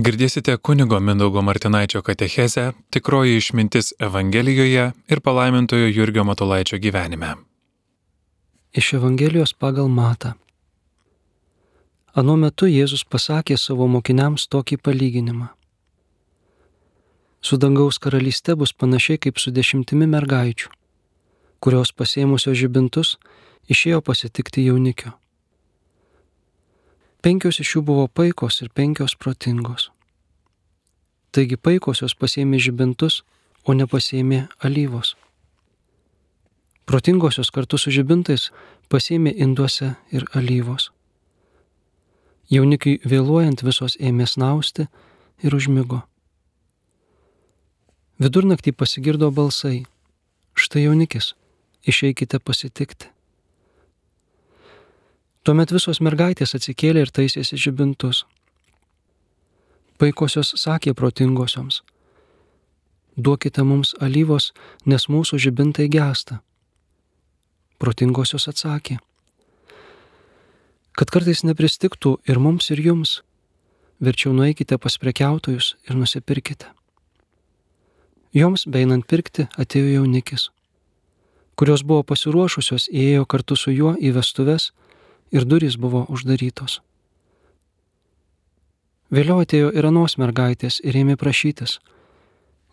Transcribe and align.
Girdėsite 0.00 0.54
kunigo 0.56 0.96
Mindaugo 1.00 1.42
Martinaičio 1.44 2.00
katechezę 2.02 2.62
Tikroji 2.90 3.34
išmintis 3.36 3.90
Evangelijoje 4.06 4.84
ir 5.12 5.20
palaimintojo 5.20 5.90
Jurgio 5.92 6.24
Matulaičio 6.24 6.78
gyvenime. 6.78 7.34
Iš 8.72 8.92
Evangelijos 8.94 9.52
pagal 9.52 9.90
Matą. 9.92 10.32
Anu 12.14 12.38
metu 12.40 12.70
Jėzus 12.70 13.04
pasakė 13.04 13.58
savo 13.60 13.90
mokiniams 13.92 14.48
tokį 14.48 14.80
palyginimą. 14.80 15.52
Su 17.42 17.60
dangaus 17.60 17.98
karalyste 17.98 18.56
bus 18.56 18.72
panašiai 18.72 19.20
kaip 19.20 19.36
su 19.36 19.52
dešimtimi 19.52 20.08
mergaičių, 20.16 20.72
kurios 21.60 21.92
pasėmusios 21.92 22.56
žibintus 22.56 23.18
išėjo 23.68 24.00
pasitikti 24.00 24.64
jaunikio. 24.70 25.19
Penkios 27.20 27.60
iš 27.60 27.74
jų 27.76 27.82
buvo 27.84 28.06
paikos 28.08 28.62
ir 28.64 28.70
penkios 28.72 29.12
protingos. 29.20 29.90
Taigi 31.36 31.58
paikosios 31.60 32.16
pasėmė 32.16 32.58
žibintus, 32.58 33.20
o 33.68 33.74
nepasėmė 33.76 34.46
alyvos. 34.64 35.16
Protingosios 36.88 37.52
kartu 37.54 37.78
su 37.78 37.92
žibintais 37.92 38.48
pasėmė 38.88 39.34
induose 39.36 39.92
ir 40.10 40.24
alyvos. 40.34 40.88
Jaunikiai 42.50 42.98
vėluojant 43.04 43.62
visos 43.62 43.94
ėmė 44.00 44.26
snausti 44.26 44.88
ir 45.44 45.54
užmygo. 45.54 46.00
Vidurnaktį 48.18 48.72
pasigirdo 48.74 49.30
balsai. 49.30 49.84
Štai 50.58 50.88
jaunikis, 50.88 51.34
išeikite 51.86 52.40
pasitikti. 52.42 53.12
Tuomet 55.50 55.72
visos 55.74 55.98
mergaitės 55.98 56.52
atsikėlė 56.54 57.00
ir 57.02 57.10
taisėsi 57.10 57.56
žibintus. 57.58 58.20
Paikosios 59.98 60.52
sakė 60.62 60.92
protingosioms, 60.94 61.80
duokite 63.18 63.64
mums 63.66 63.90
alyvos, 63.98 64.52
nes 64.86 65.08
mūsų 65.10 65.40
žibintai 65.42 65.88
gesta. 65.90 66.38
Protingosios 67.82 68.46
atsakė, 68.52 69.00
kad 70.94 71.10
kartais 71.10 71.42
nepristiktų 71.42 72.20
ir 72.30 72.38
mums 72.38 72.70
ir 72.70 72.86
jums, 72.86 73.16
verčiau 73.98 74.30
nueikite 74.30 74.78
pas 74.78 75.02
prekiautojus 75.02 75.72
ir 75.90 75.98
nusipirkite. 75.98 76.70
Joms 78.38 78.68
beinant 78.70 79.02
pirkti 79.02 79.50
atėjo 79.58 79.96
jaunikis, 79.96 80.52
kurios 81.58 81.82
buvo 81.82 82.06
pasiruošusios 82.06 82.86
įėjo 82.94 83.26
kartu 83.26 83.58
su 83.58 83.74
juo 83.74 83.96
į 83.98 84.14
vestuves 84.20 84.70
ir 85.30 85.46
durys 85.46 85.76
buvo 85.78 86.04
uždarytos. 86.10 86.80
Vėliau 89.10 89.42
atėjo 89.42 89.72
ir 89.74 89.86
anos 89.88 90.14
mergaitės 90.22 90.78
ir 90.86 90.94
ėmė 90.94 91.16
prašytis, 91.18 91.80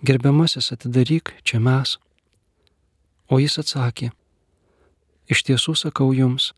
gerbiamasis 0.06 0.70
atidaryk, 0.76 1.34
čia 1.42 1.58
mes. 1.60 1.98
O 3.28 3.42
jis 3.42 3.58
atsakė, 3.58 4.12
iš 5.28 5.44
tiesų 5.50 5.74
sakau 5.82 6.12
jums, 6.14 6.54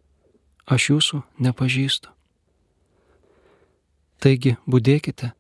aš 0.68 0.90
jūsų 0.92 1.22
nepažįstu. 1.40 2.12
Taigi 4.20 4.58
būdėkite, 4.68 5.32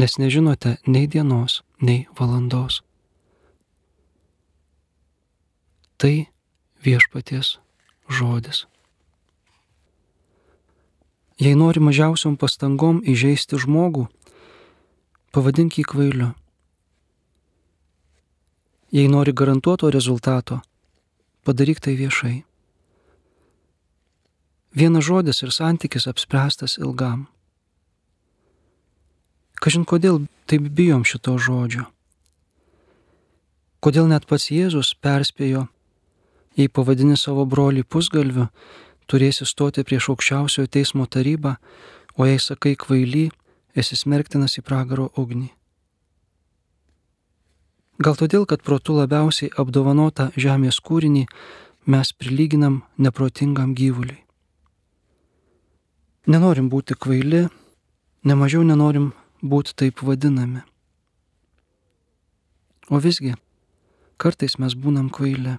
nes 0.00 0.16
nežinote 0.16 0.78
nei 0.88 1.04
dienos, 1.04 1.60
nei 1.84 2.08
valandos. 2.16 2.80
Tai 6.00 6.14
viešpaties 6.80 7.58
žodis. 8.08 8.69
Jei 11.40 11.56
nori 11.56 11.80
mažiausiom 11.80 12.34
pastangom 12.36 12.98
įžeisti 13.00 13.56
žmogų, 13.62 14.02
pavadink 15.32 15.78
jį 15.78 15.84
kvailiu. 15.88 16.26
Jei 18.92 19.08
nori 19.08 19.32
garantuoto 19.32 19.88
rezultato, 19.88 20.58
padaryk 21.48 21.80
tai 21.80 21.94
viešai. 21.96 22.34
Vienas 24.76 25.06
žodis 25.08 25.40
ir 25.40 25.54
santykis 25.56 26.04
apspręstas 26.12 26.76
ilgam. 26.76 27.24
Kažin 29.64 29.88
kodėl 29.88 30.26
taip 30.44 30.68
bijom 30.76 31.06
šito 31.08 31.38
žodžio. 31.40 31.86
Kodėl 33.80 34.12
net 34.12 34.28
pats 34.28 34.50
Jėzus 34.52 34.92
perspėjo, 34.92 35.64
jei 36.60 36.68
pavadini 36.68 37.16
savo 37.16 37.48
brolį 37.48 37.86
pusgalviu, 37.88 38.50
turėsi 39.10 39.46
stoti 39.48 39.84
prieš 39.86 40.12
aukščiausiojo 40.12 40.70
teismo 40.70 41.06
tarybą, 41.06 41.56
o 42.18 42.26
jei 42.28 42.38
sakai 42.38 42.76
kvaily, 42.78 43.30
esi 43.74 43.98
smerktinas 43.98 44.58
į 44.60 44.64
pragaro 44.66 45.10
ugnį. 45.18 45.50
Gal 48.00 48.16
todėl, 48.16 48.46
kad 48.48 48.62
protu 48.64 48.94
labiausiai 48.96 49.52
apdovanota 49.60 50.30
žemės 50.32 50.78
kūrinį 50.80 51.26
mes 51.90 52.12
prilyginam 52.16 52.80
neprotingam 52.96 53.74
gyvuliui. 53.76 54.22
Nenorim 56.30 56.70
būti 56.72 56.96
kvaili, 56.96 57.48
nemažiau 58.24 58.62
nenorim 58.64 59.10
būti 59.42 59.74
taip 59.76 60.00
vadinami. 60.04 60.62
O 62.88 63.00
visgi, 63.00 63.34
kartais 64.20 64.56
mes 64.60 64.76
būnam 64.76 65.08
kvaili. 65.12 65.58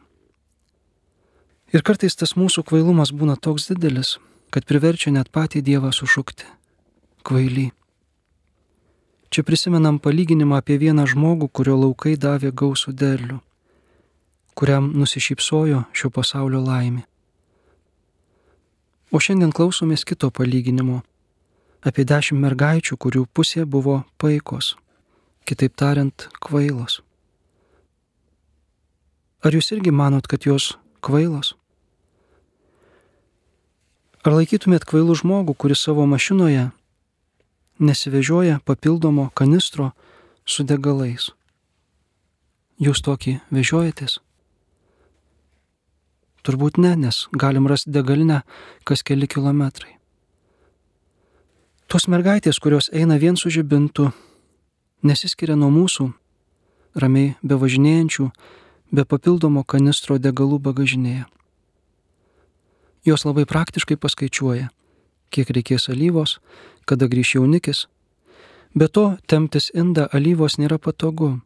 Ir 1.71 1.85
kartais 1.87 2.17
tas 2.19 2.33
mūsų 2.35 2.65
kvailumas 2.67 3.13
būna 3.15 3.37
toks 3.39 3.69
didelis, 3.69 4.17
kad 4.51 4.65
priverčia 4.67 5.13
net 5.15 5.29
patį 5.31 5.61
Dievą 5.63 5.91
sušukti- 5.95 6.43
kvaily. 7.25 7.71
Čia 9.31 9.43
prisimenam 9.47 9.99
palyginimą 9.99 10.57
apie 10.57 10.77
vieną 10.77 11.05
žmogų, 11.07 11.47
kurio 11.47 11.77
laukai 11.79 12.17
davė 12.17 12.51
gausų 12.51 12.91
derlių, 12.91 13.39
kuriam 14.53 14.91
nusišypsojo 14.91 15.85
šio 15.93 16.09
pasaulio 16.09 16.59
laimė. 16.59 17.03
O 19.11 19.17
šiandien 19.19 19.53
klausomės 19.53 20.03
kito 20.03 20.29
palyginimo 20.29 21.03
apie 21.81 22.03
dešimt 22.03 22.41
mergaičių, 22.41 22.97
kurių 22.97 23.25
pusė 23.33 23.65
buvo 23.65 24.03
paikos, 24.17 24.75
kitaip 25.45 25.75
tariant, 25.75 26.27
kvailos. 26.41 26.99
Ar 29.43 29.51
jūs 29.51 29.71
irgi 29.71 29.91
manot, 29.91 30.27
kad 30.27 30.43
jos 30.43 30.77
kvailos? 30.99 31.60
Ar 34.21 34.35
laikytumėt 34.37 34.83
kvailų 34.85 35.15
žmogų, 35.17 35.55
kuris 35.57 35.81
savo 35.81 36.03
mašinoje 36.05 36.67
nesivežioja 37.81 38.59
papildomo 38.69 39.31
kanistro 39.33 39.91
su 40.45 40.61
degalais? 40.61 41.31
Jūs 42.77 43.01
tokį 43.01 43.39
vežiojatės? 43.49 44.19
Turbūt 46.45 46.77
ne, 46.77 46.93
nes 46.97 47.23
galim 47.33 47.65
rasti 47.69 47.89
degalinę 47.93 48.43
kas 48.85 49.01
keli 49.01 49.25
kilometrai. 49.25 49.97
Tos 51.89 52.05
mergaitės, 52.05 52.61
kurios 52.61 52.93
eina 52.93 53.17
vien 53.17 53.35
su 53.37 53.49
žibintu, 53.49 54.11
nesiskiria 55.01 55.57
nuo 55.57 55.73
mūsų, 55.73 56.11
ramiai 56.93 57.33
be 57.41 57.57
važinėjančių, 57.57 58.29
be 58.93 59.05
papildomo 59.05 59.65
kanistro 59.65 60.21
degalų 60.21 60.61
bagažinėje. 60.61 61.25
Jos 63.05 63.25
labai 63.25 63.47
praktiškai 63.49 63.97
paskaičiuoja, 63.97 64.67
kiek 65.33 65.49
reikės 65.49 65.89
alyvos, 65.89 66.37
kada 66.85 67.07
grįš 67.09 67.35
jaunikis. 67.39 67.87
Be 68.77 68.87
to, 68.87 69.17
temptis 69.27 69.71
indą 69.73 70.05
alyvos 70.13 70.59
nėra 70.61 70.77
patogu. 70.77 71.39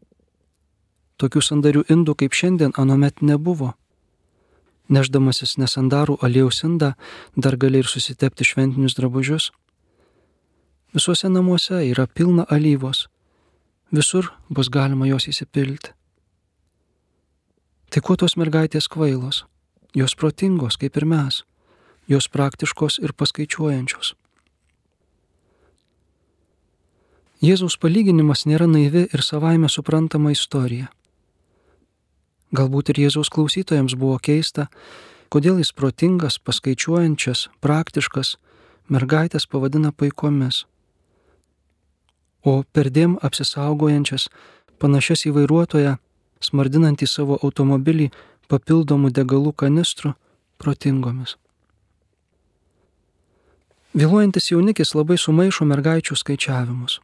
Tokių 1.16 1.42
sandarių 1.42 1.86
indų 1.88 2.18
kaip 2.20 2.36
šiandien 2.36 2.76
anomet 2.76 3.24
nebuvo. 3.24 3.72
Neždamasis 4.92 5.56
nesandarų 5.58 6.20
aliejaus 6.22 6.62
indą 6.68 6.92
dar 7.36 7.56
gali 7.58 7.80
ir 7.82 7.88
susitepti 7.90 8.46
šventinius 8.46 9.00
drabužius. 9.00 9.50
Visuose 10.94 11.32
namuose 11.32 11.82
yra 11.88 12.06
pilna 12.06 12.46
alyvos. 12.52 13.08
Visur 13.96 14.34
bus 14.50 14.70
galima 14.70 15.08
jos 15.08 15.32
įsipilti. 15.32 15.96
Tai 17.90 18.02
kuo 18.04 18.20
tos 18.20 18.36
mergaitės 18.36 18.92
kvailos? 18.92 19.46
Jos 19.96 20.16
protingos, 20.16 20.76
kaip 20.78 20.98
ir 21.00 21.06
mes. 21.08 21.44
Jos 22.12 22.28
praktiškos 22.28 23.00
ir 23.00 23.16
paskaičiuojančios. 23.16 24.14
Jėzaus 27.46 27.78
palyginimas 27.80 28.46
nėra 28.50 28.68
naivi 28.68 29.06
ir 29.08 29.24
savaime 29.24 29.70
suprantama 29.72 30.32
istorija. 30.36 30.90
Galbūt 32.56 32.92
ir 32.92 33.06
Jėzaus 33.06 33.32
klausytojams 33.32 33.96
buvo 34.00 34.18
keista, 34.20 34.68
kodėl 35.34 35.60
jis 35.60 35.72
protingas, 35.76 36.38
paskaičiuojančias, 36.40 37.48
praktiškas 37.64 38.36
mergaitės 38.90 39.48
pavadina 39.50 39.92
paikomis, 39.92 40.64
o 42.46 42.62
perdėm 42.76 43.18
apsisaugojančias, 43.26 44.28
panašias 44.80 45.26
į 45.26 45.34
vairuotoją, 45.40 45.96
smardinantį 46.46 47.08
savo 47.10 47.40
automobilį 47.42 48.12
papildomų 48.52 49.12
degalų 49.16 49.54
kanistrų 49.54 50.14
protingomis. 50.62 51.36
Vėluojantis 53.96 54.52
jaunikis 54.52 54.92
labai 54.96 55.16
sumaišo 55.16 55.64
mergaičių 55.70 56.18
skaičiavimus. 56.20 57.00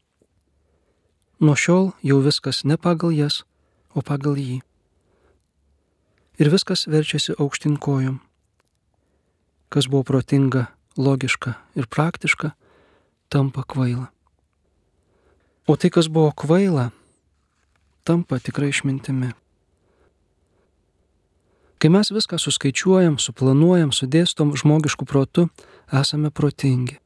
Nuo 1.39 1.55
šiol 1.55 1.93
jau 2.03 2.19
viskas 2.21 2.65
ne 2.67 2.75
pagal 2.77 3.13
jas, 3.15 3.41
o 3.95 4.03
pagal 4.03 4.35
jį. 4.37 4.59
Ir 6.41 6.51
viskas 6.51 6.83
verčiasi 6.91 7.37
aukštin 7.39 7.77
kojom. 7.81 8.19
Kas 9.71 9.87
buvo 9.87 10.03
protinga, 10.03 10.67
logiška 10.99 11.55
ir 11.79 11.87
praktiška, 11.87 12.51
tampa 13.31 13.63
kvaila. 13.63 14.09
O 15.67 15.77
tai, 15.79 15.89
kas 15.95 16.11
buvo 16.11 16.33
kvaila, 16.35 16.89
tampa 18.03 18.39
tikrai 18.43 18.73
išmintimi. 18.75 19.31
Kai 21.81 21.89
mes 21.89 22.11
viską 22.13 22.37
suskaičiuojam, 22.37 23.15
suplanuojam, 23.17 23.89
sudėstom 23.89 24.51
žmogiškų 24.53 25.07
protų, 25.09 25.47
esame 25.89 26.29
protingi. 26.29 26.99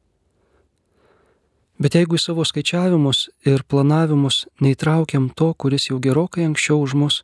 Bet 1.80 1.96
jeigu 1.96 2.20
į 2.20 2.24
savo 2.24 2.44
skaičiavimus 2.44 3.30
ir 3.48 3.64
planavimus 3.72 4.42
neįtraukiam 4.60 5.30
to, 5.32 5.54
kuris 5.56 5.88
jau 5.88 6.02
gerokai 6.04 6.44
anksčiau 6.50 6.84
už 6.84 6.98
mus 7.00 7.22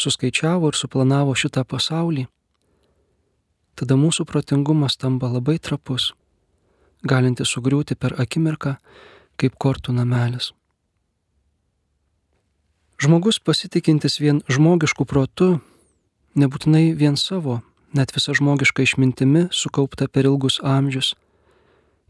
suskaičiavo 0.00 0.72
ir 0.72 0.80
suplanavo 0.80 1.36
šitą 1.36 1.68
pasaulį, 1.68 2.24
tada 3.76 4.00
mūsų 4.00 4.24
protingumas 4.24 4.96
tampa 4.96 5.28
labai 5.28 5.58
trapus, 5.60 6.14
galinti 7.04 7.44
sugriūti 7.44 8.00
per 8.00 8.16
akimirką 8.16 8.78
kaip 9.36 9.60
kortų 9.60 9.92
namelis. 9.92 10.54
Žmogus 12.96 13.44
pasitikintis 13.44 14.22
vien 14.24 14.40
žmogiškų 14.48 15.04
protų 15.04 15.58
nebūtinai 16.36 16.92
vien 16.98 17.16
savo, 17.16 17.60
net 17.94 18.12
visa 18.14 18.34
žmogiška 18.36 18.84
išmintimi 18.84 19.48
sukaupta 19.54 20.08
per 20.08 20.28
ilgus 20.28 20.58
amžius, 20.64 21.14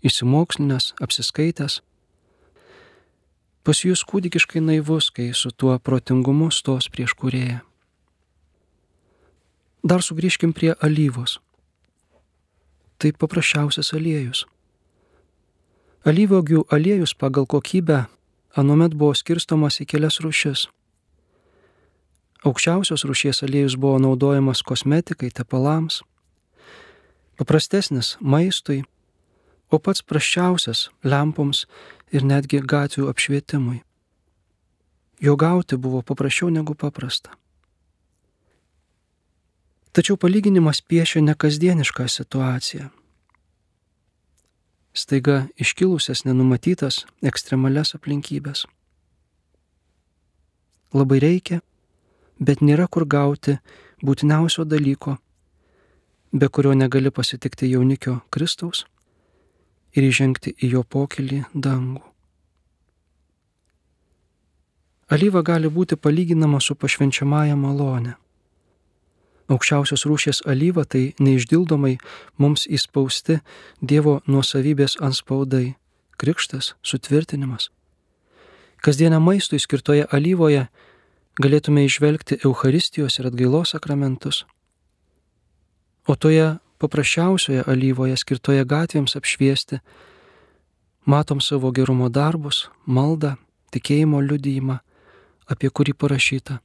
įsimokslinęs, 0.02 0.94
apsiskaitęs. 1.02 1.80
Pas 3.62 3.84
jūs 3.84 4.04
kūdikiškai 4.08 4.62
naivus, 4.64 5.10
kai 5.12 5.30
su 5.34 5.50
tuo 5.52 5.76
protingumu 5.78 6.50
stos 6.54 6.88
prieš 6.88 7.14
kurėją. 7.18 7.60
Dar 9.84 10.02
sugrįžkim 10.02 10.54
prie 10.56 10.72
alyvos. 10.82 11.38
Tai 12.98 13.12
paprasčiausias 13.14 13.92
aliejus. 13.94 14.46
Alyvogių 16.08 16.64
aliejus 16.74 17.14
pagal 17.14 17.46
kokybę 17.46 18.06
anuomet 18.58 18.96
buvo 18.98 19.14
skirstomas 19.14 19.78
į 19.82 19.86
kelias 19.92 20.18
rušis 20.24 20.66
Aukščiausios 22.46 23.02
rušies 23.04 23.42
aliejus 23.42 23.74
buvo 23.76 23.98
naudojamas 23.98 24.62
kosmetikai, 24.62 25.30
tepalams, 25.34 26.02
paprastesnis 27.38 28.14
maistui, 28.20 28.84
o 29.70 29.78
pats 29.78 30.04
praščiausias 30.06 30.88
lempoms 31.02 31.66
ir 32.14 32.24
netgi 32.24 32.62
gatvių 32.62 33.08
apšvietimui. 33.10 33.82
Jo 35.20 35.34
gauti 35.36 35.76
buvo 35.76 36.02
paprasčiau 36.06 36.50
negu 36.54 36.78
paprasta. 36.78 37.34
Tačiau 39.92 40.14
palyginimas 40.16 40.78
piešia 40.78 41.24
nekasdienišką 41.26 42.06
situaciją. 42.06 42.86
Staiga 44.94 45.48
iškilusias 45.58 46.22
nenumatytas 46.26 47.02
ekstremales 47.22 47.96
aplinkybės. 47.98 48.64
Labai 50.94 51.18
reikia 51.22 51.58
bet 52.40 52.60
nėra 52.60 52.86
kur 52.88 53.06
gauti 53.06 53.58
būtiniausio 54.04 54.64
dalyko, 54.64 55.16
be 56.32 56.48
kurio 56.48 56.74
negali 56.74 57.10
pasitikti 57.10 57.70
jaunikio 57.70 58.20
Kristaus 58.30 58.84
ir 59.96 60.06
įžengti 60.06 60.54
į 60.62 60.72
jo 60.76 60.84
pokylį 60.84 61.44
dangų. 61.54 62.04
Alyva 65.08 65.40
gali 65.42 65.70
būti 65.72 65.96
palyginama 65.96 66.60
su 66.60 66.74
pašvenčiamąją 66.76 67.56
malonę. 67.56 68.18
Aukščiausios 69.48 70.04
rūšės 70.04 70.42
alyva 70.44 70.84
tai 70.84 71.14
neišdildomai 71.16 71.94
mums 72.36 72.66
įspausti 72.68 73.38
Dievo 73.80 74.20
nuosavybės 74.28 74.98
anspaudai- 75.00 75.76
krikštas, 76.20 76.74
sutvirtinimas. 76.82 77.70
Kasdienę 78.84 79.18
maistui 79.18 79.58
skirtoje 79.58 80.04
alyvoje 80.12 80.68
galėtume 81.42 81.84
išvelgti 81.86 82.40
Eucharistijos 82.44 83.18
ir 83.20 83.30
atgailos 83.30 83.74
sakramentus. 83.74 84.44
O 86.08 86.16
toje 86.16 86.58
paprasčiausioje 86.82 87.64
alyvoje 87.66 88.16
skirtoje 88.16 88.64
gatvėms 88.64 89.16
apšviesti 89.18 89.80
matom 91.08 91.40
savo 91.40 91.70
gerumo 91.72 92.08
darbus, 92.08 92.68
maldą, 92.86 93.36
tikėjimo 93.72 94.20
liudyjimą, 94.24 94.78
apie 95.48 95.70
kurį 95.70 95.94
parašyta. 95.96 96.58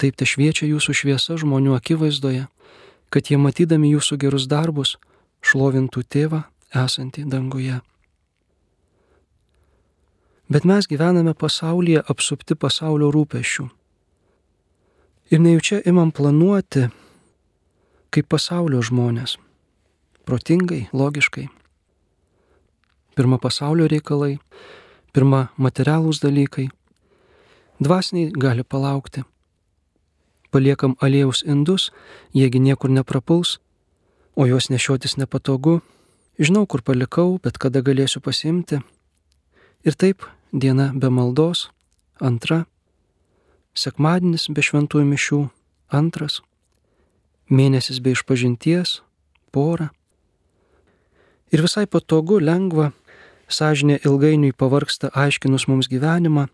Taip 0.00 0.16
te 0.16 0.24
šviečia 0.24 0.64
jūsų 0.70 0.96
šviesa 0.96 1.36
žmonių 1.40 1.76
akivaizdoje, 1.76 2.46
kad 3.12 3.28
jie 3.28 3.36
matydami 3.36 3.92
jūsų 3.92 4.16
gerus 4.22 4.46
darbus 4.48 4.96
šlovintų 5.44 6.04
tėvą 6.08 6.44
esantį 6.72 7.26
danguje. 7.28 7.80
Bet 10.50 10.64
mes 10.64 10.88
gyvename 10.90 11.30
pasaulyje 11.38 12.00
apsupti 12.10 12.56
pasaulio 12.58 13.12
rūpešių. 13.14 13.68
Ir 15.30 15.38
nejučia 15.38 15.76
imam 15.86 16.10
planuoti 16.10 16.88
kaip 18.10 18.26
pasaulio 18.26 18.80
žmonės. 18.82 19.36
Protingai, 20.26 20.88
logiškai. 20.92 21.44
Pirma 23.14 23.38
pasaulio 23.38 23.86
reikalai, 23.90 24.40
pirma 25.14 25.44
materialūs 25.54 26.18
dalykai. 26.24 26.66
Dvasiniai 27.78 28.32
gali 28.34 28.66
palaukti. 28.66 29.22
Paliekam 30.50 30.96
aliejaus 30.98 31.44
indus, 31.46 31.92
jiegi 32.34 32.58
niekur 32.58 32.90
neprapuls, 32.90 33.60
o 34.34 34.50
juos 34.50 34.66
nešiotis 34.66 35.14
nepatogu. 35.14 35.78
Žinau, 36.42 36.66
kur 36.66 36.82
palikau, 36.82 37.38
bet 37.38 37.62
kada 37.62 37.86
galėsiu 37.86 38.18
pasimti. 38.18 38.82
Ir 39.86 39.94
taip 39.94 40.26
diena 40.52 40.90
be 40.94 41.10
maldos, 41.10 41.68
antra, 42.20 42.64
sekmadienis 43.74 44.48
be 44.50 44.62
šventųjų 44.64 45.06
mišių, 45.06 45.40
antras, 45.94 46.40
mėnesis 47.50 48.00
be 48.02 48.14
išpažinties, 48.14 49.00
pora. 49.52 49.90
Ir 51.50 51.64
visai 51.66 51.86
patogu, 51.90 52.38
lengva, 52.38 52.90
sąžinė 53.50 53.98
ilgainiui 54.06 54.54
pavarksta 54.54 55.10
aiškinus 55.14 55.66
mums 55.70 55.90
gyvenimą 55.90 56.46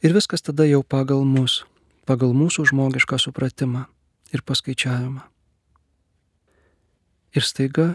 ir 0.00 0.16
viskas 0.16 0.44
tada 0.44 0.64
jau 0.68 0.80
pagal 0.82 1.24
mus, 1.28 1.64
pagal 2.08 2.32
mūsų 2.36 2.70
žmogišką 2.72 3.20
supratimą 3.20 3.84
ir 4.32 4.44
paskaičiavimą. 4.46 5.26
Ir 7.36 7.46
staiga 7.46 7.94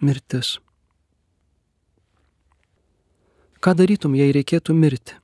mirtis. 0.00 0.58
Ką 3.62 3.76
darytum, 3.78 4.16
jei 4.18 4.32
reikėtų 4.34 4.74
mirti? 4.74 5.14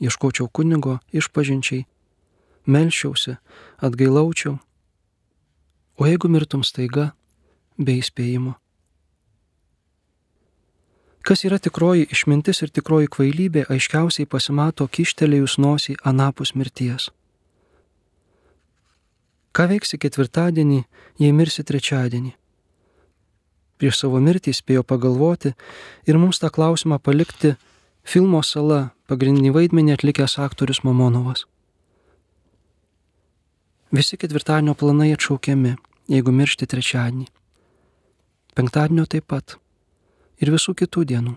Ieškočiau 0.00 0.46
kunigo 0.48 0.94
išpažinčiai, 1.12 1.82
melščiausi, 2.64 3.34
atgailaučiau. 3.84 4.54
O 6.00 6.08
jeigu 6.08 6.30
mirtum 6.32 6.64
staiga, 6.64 7.10
be 7.76 7.98
įspėjimo? 8.00 8.54
Kas 11.20 11.44
yra 11.44 11.60
tikroji 11.60 12.08
išmintis 12.08 12.62
ir 12.64 12.72
tikroji 12.72 13.12
kvailybė, 13.12 13.66
aiškiausiai 13.68 14.24
pasimato 14.24 14.88
kištelėjus 14.88 15.58
nosį 15.60 15.98
anapus 16.08 16.54
mirties. 16.56 17.10
Ką 19.52 19.68
veiksi 19.68 20.00
ketvirtadienį, 20.00 20.84
jei 21.20 21.36
mirsi 21.36 21.66
trečiadienį? 21.68 22.32
Prieš 23.78 24.02
savo 24.02 24.20
mirtį 24.22 24.52
spėjo 24.56 24.82
pagalvoti 24.82 25.54
ir 26.10 26.18
mums 26.18 26.40
tą 26.42 26.50
klausimą 26.54 26.98
palikti 26.98 27.54
filmo 28.02 28.42
sala 28.42 28.90
pagrindinį 29.08 29.52
vaidmenį 29.54 29.94
atlikęs 29.96 30.38
aktorius 30.42 30.82
Mamonovas. 30.84 31.46
Visi 33.94 34.18
ketvirtadienio 34.20 34.74
planai 34.76 35.14
atšaukiami, 35.14 35.76
jeigu 36.12 36.32
miršti 36.34 36.68
trečiadienį. 36.68 37.28
Penktadienio 38.58 39.06
taip 39.08 39.28
pat. 39.32 39.56
Ir 40.42 40.52
visų 40.52 40.74
kitų 40.76 41.04
dienų. 41.08 41.34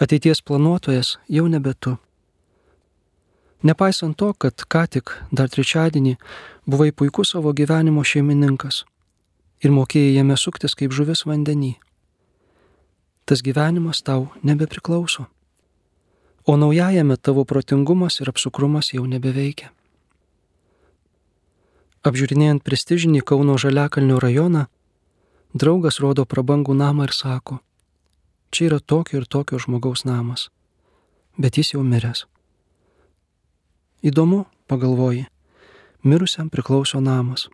Ateities 0.00 0.42
planuotojas 0.44 1.16
jau 1.32 1.46
nebe 1.48 1.72
tu. 1.74 1.96
Nepaisant 3.66 4.14
to, 4.20 4.30
kad 4.36 4.62
ką 4.68 4.84
tik 4.92 5.14
dar 5.32 5.48
trečiadienį 5.50 6.18
buvai 6.68 6.92
puikus 6.92 7.32
savo 7.34 7.54
gyvenimo 7.56 8.04
šeimininkas 8.04 8.84
ir 9.62 9.72
mokėjai 9.72 10.16
jame 10.18 10.36
suktis 10.36 10.74
kaip 10.78 10.94
žuvis 10.96 11.24
vandenį. 11.28 11.76
Tas 13.26 13.42
gyvenimas 13.42 14.02
tau 14.06 14.28
nebepriklauso. 14.42 15.26
O 16.46 16.56
naujajame 16.56 17.16
tavo 17.16 17.44
protingumas 17.44 18.20
ir 18.20 18.30
apsukrumas 18.30 18.92
jau 18.94 19.06
nebeveikia. 19.06 19.72
Apžiūrinėjant 22.06 22.62
prestižinį 22.62 23.24
Kauno 23.26 23.56
Žaliakalnio 23.58 24.20
rajoną, 24.22 24.68
draugas 25.54 25.98
rodo 25.98 26.22
prabangų 26.22 26.76
namą 26.78 27.08
ir 27.08 27.16
sako, 27.16 27.58
čia 28.54 28.68
yra 28.68 28.78
tokio 28.78 29.18
ir 29.18 29.26
tokio 29.26 29.58
žmogaus 29.58 30.04
namas. 30.06 30.50
bet 31.36 31.56
jis 31.56 31.74
jau 31.74 31.82
miręs. 31.84 32.24
Įdomu, 34.06 34.44
pagalvoji, 34.68 35.26
mirusiam 36.04 36.50
priklauso 36.52 37.00
namas. 37.00 37.48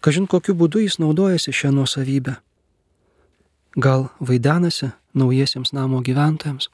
Kažin 0.00 0.28
kokiu 0.30 0.54
būdu 0.54 0.84
jis 0.84 0.98
naudojasi 1.02 1.52
šią 1.52 1.72
nuosavybę. 1.74 2.36
Gal 3.78 4.08
vaidenasi 4.20 4.92
naujiesiems 5.14 5.72
namo 5.74 6.02
gyventojams? 6.02 6.70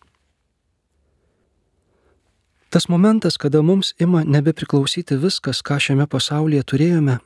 Tas 2.69 2.89
momentas, 2.89 3.37
kada 3.39 3.63
mums 3.63 3.95
ima 3.99 4.25
nebepriklausyti 4.25 5.17
viskas, 5.23 5.63
ką 5.63 5.79
šiame 5.79 6.09
pasaulyje 6.11 6.65
turėjome, 6.73 7.21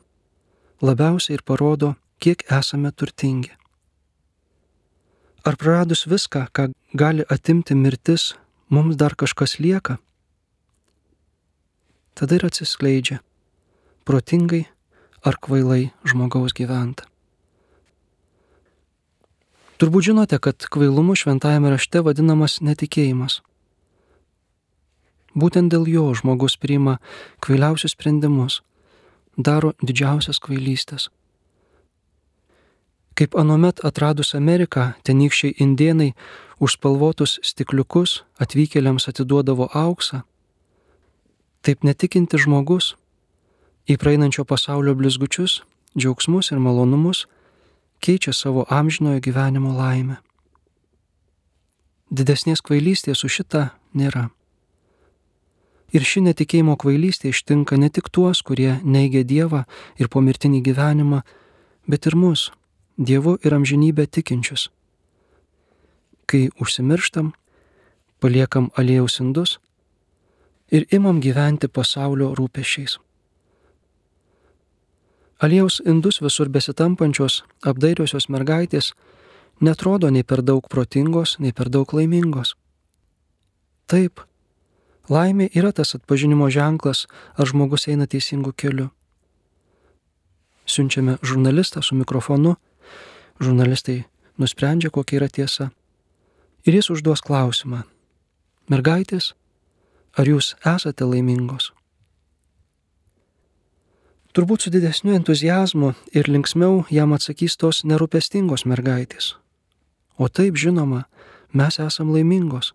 labiausiai 0.84 1.38
ir 1.38 1.42
parodo, 1.42 1.94
kiek 2.20 2.44
esame 2.52 2.92
turtingi. 2.92 3.54
Ar 5.48 5.56
praradus 5.56 6.04
viską, 6.06 6.46
ką 6.52 6.68
gali 6.92 7.24
atimti 7.32 7.74
mirtis, 7.74 8.34
mums 8.68 8.98
dar 9.00 9.16
kažkas 9.16 9.56
lieka? 9.58 9.96
Tada 12.14 12.36
ir 12.36 12.44
atsiskleidžia, 12.44 13.22
protingai 14.04 14.66
ar 15.24 15.38
kvailai 15.40 15.90
žmogaus 16.06 16.54
gyventa. 16.54 17.06
Turbūt 19.78 20.08
žinote, 20.10 20.40
kad 20.42 20.58
kvailumu 20.74 21.14
šventajame 21.14 21.70
rašte 21.70 22.02
vadinamas 22.02 22.58
netikėjimas. 22.58 23.40
Būtent 25.38 25.70
dėl 25.70 25.86
jo 25.86 26.08
žmogus 26.18 26.56
priima 26.58 26.96
kvailiausius 27.44 27.94
sprendimus, 27.94 28.58
daro 29.38 29.76
didžiausias 29.78 30.42
kvailystės. 30.42 31.12
Kaip 33.14 33.34
anuomet 33.38 33.84
atradus 33.86 34.34
Ameriką, 34.34 34.94
tenykščiai 35.06 35.54
indienai 35.62 36.12
už 36.58 36.74
spalvotus 36.74 37.38
stikliukus 37.46 38.24
atvykėliams 38.42 39.06
atiduodavo 39.10 39.70
auksą, 39.78 40.24
taip 41.62 41.86
netikinti 41.86 42.38
žmogus 42.38 42.96
į 43.88 43.96
praeinančio 43.96 44.44
pasaulio 44.44 44.94
blizgučius, 44.94 45.62
džiaugsmus 45.96 46.52
ir 46.52 46.60
malonumus 46.60 47.24
keičia 48.04 48.32
savo 48.32 48.66
amžinojo 48.68 49.20
gyvenimo 49.24 49.72
laimę. 49.76 50.18
Didesnės 52.10 52.62
kvailystės 52.64 53.24
už 53.24 53.40
šitą 53.40 53.62
nėra. 53.96 54.28
Ir 55.92 56.04
ši 56.04 56.20
netikėjimo 56.26 56.76
kvailystė 56.76 57.32
ištinka 57.32 57.76
ne 57.80 57.88
tik 57.88 58.10
tuos, 58.12 58.42
kurie 58.44 58.76
neigia 58.84 59.24
Dievą 59.24 59.64
ir 59.96 60.12
pomirtinį 60.12 60.60
gyvenimą, 60.64 61.22
bet 61.88 62.06
ir 62.06 62.16
mus, 62.16 62.50
Dievu 62.98 63.38
ir 63.44 63.56
amžinybę 63.56 64.04
tikinčius. 64.06 64.68
Kai 66.28 66.50
užsimirštam, 66.60 67.32
paliekam 68.20 68.68
aliejaus 68.76 69.20
indus 69.24 69.58
ir 70.68 70.84
imam 70.92 71.22
gyventi 71.24 71.68
pasaulio 71.72 72.34
rūpešiais. 72.36 72.98
Aliejaus 75.38 75.80
indus 75.86 76.20
visur 76.20 76.48
besitampančios, 76.50 77.44
apdairiosios 77.62 78.28
mergaitės 78.28 78.92
netrodo 79.60 80.10
nei 80.10 80.24
per 80.24 80.42
daug 80.42 80.66
protingos, 80.68 81.36
nei 81.38 81.52
per 81.52 81.70
daug 81.70 81.92
laimingos. 81.94 82.56
Taip, 83.86 84.28
Laimė 85.08 85.48
yra 85.56 85.72
tas 85.72 85.94
atpažinimo 85.96 86.50
ženklas, 86.52 87.06
ar 87.40 87.48
žmogus 87.48 87.88
eina 87.88 88.04
teisingu 88.06 88.52
keliu. 88.52 88.90
Siunčiame 90.68 91.16
žurnalistą 91.24 91.80
su 91.82 91.96
mikrofonu, 91.96 92.58
žurnalistai 93.40 94.02
nusprendžia, 94.36 94.92
kokia 94.92 95.22
yra 95.22 95.28
tiesa. 95.32 95.70
Ir 96.68 96.76
jis 96.76 96.90
užduos 96.92 97.24
klausimą. 97.24 97.86
Mergaitės, 98.68 99.32
ar 100.12 100.28
jūs 100.28 100.52
esate 100.60 101.08
laimingos? 101.08 101.72
Turbūt 104.38 104.62
su 104.62 104.70
didesniu 104.70 105.16
entuzijazmu 105.18 105.88
ir 106.14 106.28
linksmiau 106.30 106.84
jam 106.94 107.10
atsakys 107.16 107.56
tos 107.58 107.80
nerūpestingos 107.82 108.62
mergaitės. 108.70 109.32
O 110.14 110.28
taip 110.30 110.54
žinoma, 110.54 111.00
mes 111.50 111.80
esam 111.82 112.12
laimingos. 112.14 112.68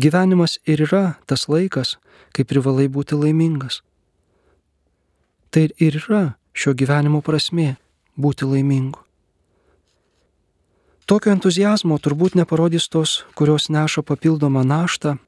Gyvenimas 0.00 0.56
ir 0.64 0.80
yra 0.86 1.02
tas 1.28 1.44
laikas, 1.52 1.98
kai 2.32 2.48
privalai 2.48 2.88
būti 2.88 3.12
laimingas. 3.12 3.82
Tai 5.52 5.68
ir 5.68 6.00
yra 6.00 6.22
šio 6.56 6.72
gyvenimo 6.72 7.20
prasme- 7.20 7.76
būti 8.24 8.48
laimingu. 8.48 9.04
Tokio 11.04 11.36
entuzijazmo 11.36 12.00
turbūt 12.00 12.40
neparodys 12.40 12.88
tos, 12.88 13.24
kurios 13.34 13.68
neša 13.68 14.00
papildomą 14.00 14.64
naštą, 14.64 15.18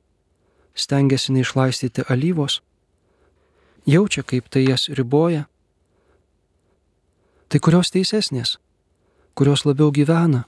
stengiasi 0.74 1.32
neišlaistyti 1.32 2.08
alyvos, 2.08 2.62
jaučia, 3.86 4.22
kaip 4.22 4.48
tai 4.50 4.64
jas 4.68 4.88
riboja. 4.88 5.46
Tai 7.48 7.60
kurios 7.60 7.92
teisesnės, 7.92 8.56
kurios 9.34 9.66
labiau 9.68 9.92
gyvena, 9.92 10.46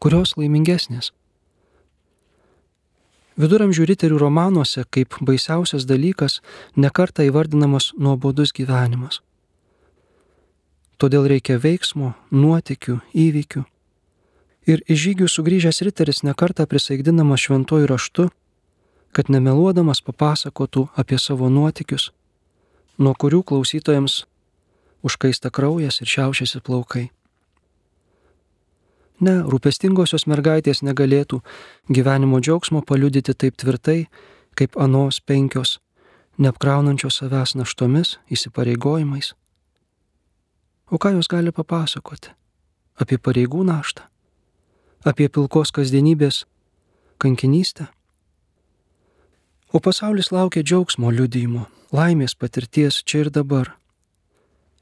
kurios 0.00 0.36
laimingesnės. 0.38 1.12
Viduramžių 3.38 3.84
riterių 3.86 4.18
romanuose 4.18 4.82
kaip 4.90 5.14
baisiausias 5.22 5.86
dalykas 5.86 6.40
nekarta 6.74 7.22
įvardinamas 7.22 7.92
nuobodus 7.94 8.50
gyvenimas. 8.50 9.20
Todėl 10.98 11.28
reikia 11.30 11.60
veiksmo, 11.62 12.16
nuotikių, 12.34 12.98
įvykių. 13.14 13.62
Ir 14.66 14.82
iš 14.90 15.04
žygių 15.04 15.28
sugrįžęs 15.30 15.78
riteris 15.86 16.24
nekarta 16.26 16.66
prisaigdinamas 16.66 17.44
šventojų 17.46 17.86
raštu, 17.86 18.26
kad 19.14 19.30
nemeluodamas 19.30 20.02
papasakotų 20.02 20.88
apie 20.98 21.20
savo 21.22 21.46
nuotikius, 21.48 22.10
nuo 22.98 23.14
kurių 23.14 23.44
klausytojams 23.46 24.24
užkaista 25.06 25.50
kraujas 25.50 26.00
ir 26.02 26.10
šiaušiasi 26.10 26.60
plaukai. 26.66 27.08
Ne, 29.18 29.40
rūpestingosios 29.50 30.28
mergaitės 30.30 30.82
negalėtų 30.86 31.40
gyvenimo 31.90 32.38
džiaugsmo 32.38 32.84
paliudyti 32.86 33.34
taip 33.34 33.56
tvirtai, 33.58 34.06
kaip 34.58 34.78
anos 34.78 35.18
penkios, 35.20 35.78
neapkraunančios 36.38 37.18
savęs 37.18 37.56
naštomis, 37.58 38.18
įsipareigojimais. 38.30 39.34
O 40.90 40.98
ką 41.02 41.16
jos 41.16 41.28
gali 41.28 41.52
papasakoti? 41.52 42.30
Apie 42.98 43.18
pareigų 43.18 43.66
naštą? 43.66 44.06
Apie 45.06 45.28
pilkos 45.28 45.74
kasdienybės 45.74 46.44
kankinystę? 47.18 47.90
O 49.72 49.80
pasaulis 49.80 50.32
laukia 50.32 50.62
džiaugsmo 50.62 51.10
liudymo, 51.12 51.66
laimės 51.92 52.34
patirties 52.34 53.02
čia 53.04 53.26
ir 53.26 53.30
dabar 53.34 53.74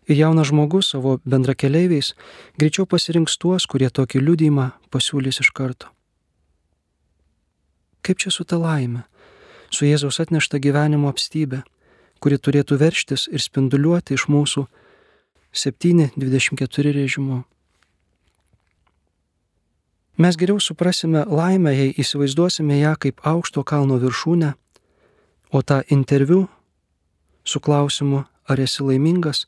Ir 0.07 0.17
jaunas 0.17 0.53
žmogus 0.53 0.93
savo 0.93 1.17
bendrakeleiviais 1.27 2.13
greičiau 2.61 2.87
pasirinks 2.87 3.35
tuos, 3.43 3.67
kurie 3.67 3.89
tokį 3.91 4.23
liudymą 4.23 4.69
pasiūlys 4.95 5.43
iš 5.43 5.51
karto. 5.51 5.91
Kaip 8.07 8.23
čia 8.23 8.31
su 8.31 8.47
ta 8.47 8.55
laime, 8.55 9.03
su 9.75 9.83
Jėzaus 9.83 10.21
atnešta 10.23 10.63
gyvenimo 10.63 11.11
apstybė, 11.11 11.65
kuri 12.23 12.39
turėtų 12.39 12.79
verštis 12.79 13.27
ir 13.35 13.43
spinduliuoti 13.43 14.15
iš 14.15 14.29
mūsų 14.31 14.69
7.24 15.51 16.95
režimu. 16.95 17.43
Mes 20.23 20.39
geriau 20.39 20.63
suprasime 20.63 21.27
laimę, 21.27 21.75
jei 21.75 21.91
įsivaizduosime 21.99 22.79
ją 22.79 22.95
kaip 22.95 23.27
aukšto 23.27 23.67
kalno 23.67 23.99
viršūnę, 24.01 24.55
o 25.51 25.63
tą 25.63 25.81
interviu 25.91 26.47
su 27.45 27.61
klausimu, 27.61 28.25
ar 28.47 28.61
esi 28.61 28.83
laimingas, 28.83 29.47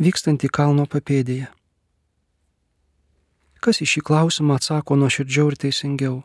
vykstant 0.00 0.44
į 0.44 0.50
kalno 0.52 0.86
papėdėje. 0.88 1.48
Kas 3.62 3.80
į 3.80 3.86
šį 3.86 4.00
klausimą 4.08 4.56
atsako 4.58 4.96
nuoširdžiau 4.98 5.52
ir 5.52 5.58
teisingiau? 5.64 6.16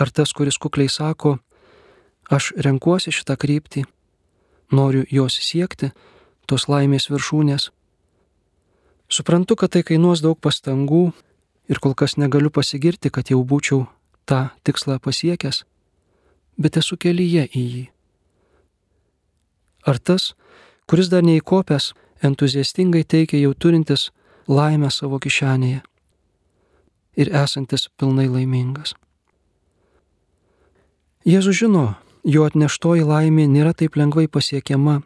Ar 0.00 0.10
tas, 0.10 0.32
kuris 0.32 0.58
kukliai 0.58 0.88
sako, 0.92 1.36
aš 2.32 2.52
renkuosi 2.56 3.12
šitą 3.12 3.36
kryptį, 3.40 3.84
noriu 4.72 5.04
jos 5.10 5.38
siekti, 5.40 5.92
tos 6.46 6.68
laimės 6.70 7.10
viršūnės. 7.10 7.70
Suprantu, 9.08 9.56
kad 9.56 9.74
tai 9.74 9.84
kainuos 9.86 10.22
daug 10.24 10.38
pastangų 10.40 11.10
ir 11.70 11.80
kol 11.82 11.94
kas 11.94 12.16
negaliu 12.16 12.50
pasigirti, 12.50 13.10
kad 13.10 13.30
jau 13.30 13.42
būčiau 13.44 13.86
tą 14.26 14.48
tikslą 14.66 14.98
pasiekęs, 15.02 15.64
bet 16.58 16.76
esu 16.80 16.96
kelyje 16.96 17.46
į 17.52 17.64
jį. 17.74 17.84
Ar 19.86 19.98
tas, 19.98 20.34
kuris 20.90 21.10
dar 21.12 21.22
neįkopęs, 21.26 21.92
entuziastingai 22.26 23.04
teikia 23.04 23.40
jau 23.42 23.52
turintis 23.54 24.10
laimę 24.48 24.90
savo 24.90 25.20
kišenėje 25.22 25.82
ir 27.16 27.32
esantis 27.32 27.88
pilnai 27.98 28.28
laimingas. 28.28 28.94
Jėzus 31.26 31.58
žino, 31.58 31.96
jo 32.22 32.44
atneštoji 32.46 33.06
laimė 33.06 33.48
nėra 33.50 33.72
taip 33.74 33.96
lengvai 33.98 34.28
pasiekiama, 34.30 35.00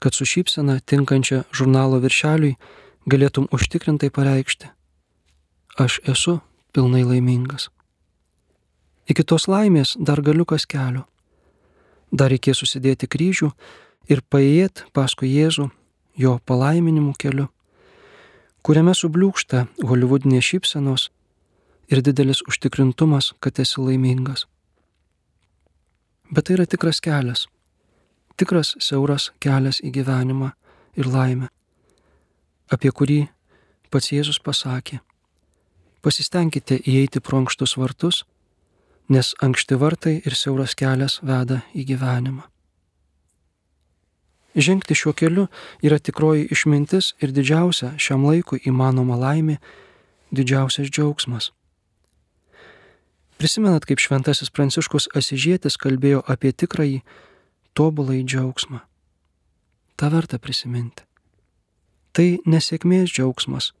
kad 0.00 0.16
su 0.16 0.24
šypsena 0.28 0.78
tinkančia 0.80 1.42
žurnalo 1.52 2.00
viršeliui 2.00 2.54
galėtum 3.10 3.50
užtikrintai 3.52 4.10
pareikšti, 4.14 4.70
aš 5.80 6.00
esu 6.08 6.38
pilnai 6.72 7.04
laimingas. 7.04 7.73
Iki 9.10 9.24
tos 9.28 9.48
laimės 9.48 9.96
dar 10.00 10.22
galiukas 10.24 10.64
kelio. 10.66 11.04
Dar 12.12 12.30
reikės 12.32 12.62
susidėti 12.62 13.08
kryžių 13.10 13.50
ir 14.08 14.22
paėjėt 14.30 14.86
paskui 14.96 15.32
Jėzų 15.32 15.68
jo 16.16 16.38
palaiminimų 16.46 17.14
keliu, 17.18 17.48
kuriame 18.64 18.94
subliūkšta 18.96 19.66
holivudinės 19.84 20.46
šypsenos 20.46 21.08
ir 21.90 22.02
didelis 22.04 22.42
užtikrintumas, 22.48 23.32
kad 23.40 23.58
esi 23.60 23.80
laimingas. 23.82 24.46
Bet 26.30 26.46
tai 26.46 26.56
yra 26.56 26.66
tikras 26.66 27.02
kelias, 27.04 27.46
tikras 28.40 28.74
siauras 28.80 29.30
kelias 29.42 29.82
į 29.84 29.92
gyvenimą 29.98 30.52
ir 30.96 31.10
laimę, 31.10 31.50
apie 32.72 32.90
kurį 32.90 33.24
pats 33.92 34.12
Jėzus 34.14 34.40
pasakė. 34.42 35.00
Pasistengkite 36.04 36.80
įeiti 36.84 37.20
pro 37.24 37.38
ankštus 37.42 37.76
vartus, 37.80 38.24
nes 39.08 39.34
ankšti 39.42 39.78
vartai 39.80 40.14
ir 40.24 40.36
siauras 40.36 40.74
kelias 40.74 41.20
veda 41.22 41.62
į 41.74 41.84
gyvenimą. 41.92 42.44
Žengti 44.54 44.94
šiuo 44.94 45.12
keliu 45.18 45.48
yra 45.82 45.98
tikroji 45.98 46.46
išmintis 46.54 47.12
ir 47.18 47.34
didžiausia 47.34 47.96
šiam 47.98 48.22
laikui 48.22 48.62
įmanoma 48.62 49.18
laimė, 49.18 49.58
didžiausias 50.30 50.92
džiaugsmas. 50.94 51.50
Prisimenat, 53.38 53.82
kaip 53.84 53.98
šventasis 53.98 54.52
Pranciškus 54.54 55.08
Asižėtis 55.18 55.74
kalbėjo 55.76 56.22
apie 56.30 56.52
tikrąjį 56.54 57.00
tobulai 57.74 58.22
džiaugsmą. 58.22 58.78
Ta 59.98 60.10
verta 60.14 60.38
prisiminti. 60.38 61.02
Tai 62.14 62.28
nesėkmės 62.46 63.10
džiaugsmas, 63.10 63.72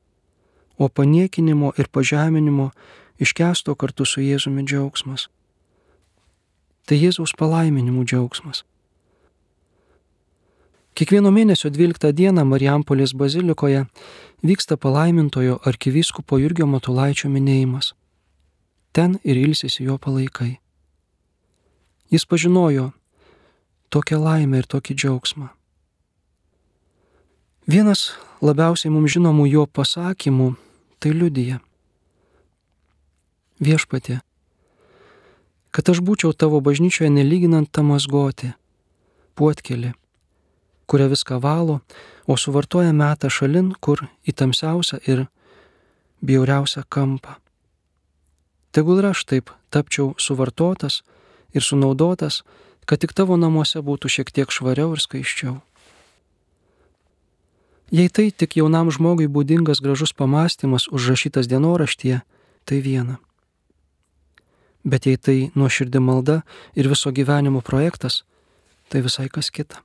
o 0.74 0.90
paniekinimo 0.90 1.70
ir 1.78 1.86
pažeminimo 1.86 2.72
iškesto 3.24 3.74
kartu 3.74 4.06
su 4.06 4.22
Jėzumi 4.22 4.64
džiaugsmas. 4.68 5.28
Tai 6.84 7.00
Jėzaus 7.00 7.32
palaiminimų 7.40 8.04
džiaugsmas. 8.04 8.62
Kiekvieno 10.94 11.32
mėnesio 11.34 11.72
12 11.74 12.12
dieną 12.14 12.44
Marijampolės 12.46 13.16
bazilikoje 13.18 13.86
vyksta 14.46 14.76
palaimintojo 14.78 15.56
arkivyskupo 15.66 16.38
Jurgio 16.38 16.68
Matulaičio 16.70 17.30
minėjimas. 17.32 17.94
Ten 18.94 19.16
ir 19.24 19.40
ilsisi 19.40 19.88
jo 19.88 19.98
palaikai. 19.98 20.60
Jis 22.14 22.28
pažinojo 22.30 22.92
tokią 23.90 24.20
laimę 24.22 24.62
ir 24.62 24.70
tokį 24.70 24.94
džiaugsmą. 24.94 25.48
Vienas 27.66 28.12
labiausiai 28.44 28.92
mums 28.94 29.16
žinomų 29.16 29.48
jo 29.50 29.66
pasakymų 29.66 30.52
tai 31.02 31.10
liudyja. 31.16 31.58
Viešpatė, 33.62 34.18
kad 35.70 35.86
aš 35.86 36.00
būčiau 36.02 36.32
tavo 36.34 36.58
bažnyčioje 36.58 37.06
nelyginant 37.06 37.70
tą 37.70 37.84
mazgotį, 37.86 38.48
puotkelį, 39.38 39.92
kuria 40.90 41.06
viską 41.06 41.38
valo, 41.38 41.78
o 42.26 42.34
suvartoja 42.34 42.90
metą 42.90 43.30
šalin, 43.30 43.70
kur 43.78 44.08
į 44.26 44.34
tamsiausią 44.34 44.98
ir 45.06 45.26
bjauriausią 46.18 46.82
kampą. 46.88 47.36
Tegul 48.74 48.98
ir 48.98 49.12
aš 49.12 49.22
taip 49.22 49.52
tapčiau 49.70 50.16
suvartotas 50.18 51.04
ir 51.54 51.62
sunaudotas, 51.62 52.42
kad 52.90 52.98
tik 52.98 53.14
tavo 53.14 53.36
namuose 53.38 53.78
būtų 53.78 54.10
šiek 54.10 54.32
tiek 54.34 54.50
švariau 54.50 54.96
ir 54.96 55.02
skaiščiau. 55.04 55.60
Jei 57.94 58.10
tai 58.10 58.32
tik 58.34 58.56
jaunam 58.58 58.90
žmogui 58.90 59.30
būdingas 59.30 59.78
gražus 59.78 60.10
pamastymas 60.10 60.88
užrašytas 60.90 61.46
dienoraštyje, 61.46 62.24
tai 62.66 62.80
viena. 62.82 63.20
Bet 64.84 65.06
jei 65.08 65.16
tai 65.16 65.38
nuoširdį 65.56 66.00
malda 66.04 66.42
ir 66.76 66.88
viso 66.92 67.12
gyvenimo 67.12 67.62
projektas, 67.64 68.22
tai 68.88 69.00
visai 69.00 69.30
kas 69.32 69.50
kita. 69.50 69.80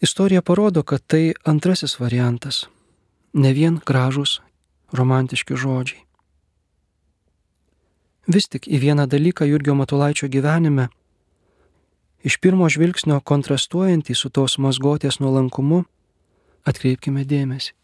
Istorija 0.00 0.42
parodo, 0.42 0.82
kad 0.82 1.02
tai 1.06 1.34
antrasis 1.44 1.98
variantas, 1.98 2.66
ne 3.32 3.52
vien 3.52 3.80
gražus, 3.86 4.40
romantiški 4.92 5.56
žodžiai. 5.56 6.02
Vis 8.26 8.48
tik 8.48 8.68
į 8.68 8.80
vieną 8.80 9.06
dalyką 9.10 9.44
Jurgio 9.48 9.74
Matulaičio 9.74 10.28
gyvenime, 10.28 10.88
iš 12.24 12.38
pirmo 12.40 12.68
žvilgsnio 12.72 13.18
kontrastuojantį 13.20 14.14
su 14.16 14.30
tos 14.30 14.56
mazgotės 14.58 15.20
nuolankumu, 15.20 15.82
atkreipkime 16.64 17.24
dėmesį. 17.28 17.74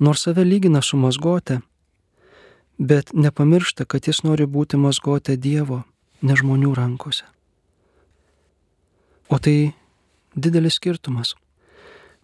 Nors 0.00 0.22
save 0.26 0.44
lygina 0.46 0.82
su 0.82 0.96
mazgotė, 0.96 1.60
bet 2.80 3.12
nepamiršta, 3.12 3.84
kad 3.84 4.08
jis 4.08 4.22
nori 4.24 4.46
būti 4.48 4.80
mazgotė 4.80 5.36
Dievo, 5.36 5.82
ne 6.24 6.36
žmonių 6.36 6.72
rankose. 6.74 7.26
O 9.28 9.38
tai 9.38 9.74
didelis 10.34 10.80
skirtumas, 10.80 11.34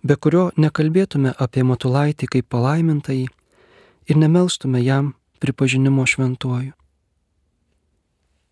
be 0.03 0.17
kurio 0.17 0.49
nekalbėtume 0.57 1.35
apie 1.39 1.63
Matulaitį 1.63 2.31
kaip 2.33 2.49
palaimintąjį 2.49 3.29
ir 4.09 4.17
nemelstume 4.17 4.81
jam 4.81 5.13
pripažinimo 5.45 6.09
šventuoju. 6.09 6.73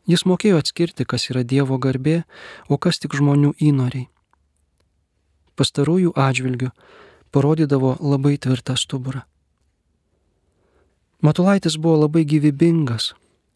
Jis 0.05 0.27
mokėjo 0.29 0.61
atskirti, 0.61 1.09
kas 1.09 1.31
yra 1.33 1.41
Dievo 1.41 1.81
garbė, 1.81 2.25
o 2.69 2.77
kas 2.77 3.01
tik 3.01 3.17
žmonių 3.17 3.55
įnoriai. 3.57 4.11
Pastarųjų 5.57 6.13
atžvilgių 6.13 6.69
parodydavo 7.33 7.97
labai 8.05 8.37
tvirtą 8.37 8.77
stuburą. 8.77 9.25
Matulaitis 11.25 11.79
buvo 11.81 12.03
labai 12.03 12.27
gyvybingas, 12.29 13.15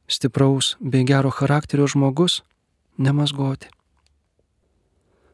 stipraus 0.09 0.77
bei 0.81 1.05
gero 1.05 1.29
charakterio 1.31 1.87
žmogus, 1.87 2.43
nemasgoti. 2.97 3.69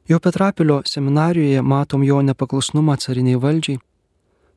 Jo 0.09 0.19
Petrapilio 0.21 0.83
seminarijoje 0.85 1.63
matom 1.63 2.03
jo 2.03 2.19
nepaklusnumą 2.23 2.97
cariniai 2.99 3.39
valdžiai, 3.45 3.79